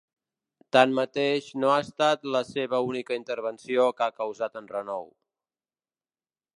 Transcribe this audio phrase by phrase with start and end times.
[0.75, 5.11] Tanmateix, no ha estat la seva única intervenció que ha causat enrenou.